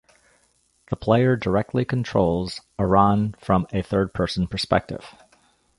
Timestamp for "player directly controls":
0.95-2.61